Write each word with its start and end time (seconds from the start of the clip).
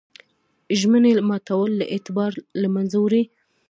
ژمنې 0.79 1.11
ماتول 1.29 1.73
اعتبار 1.93 2.31
له 2.61 2.67
منځه 2.75 2.97
وړي. 2.99 3.23